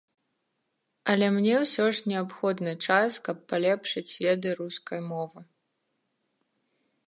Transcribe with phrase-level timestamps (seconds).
[1.13, 5.39] Але мне ўсё ж неабходны час, каб палепшыць веды рускай мовы.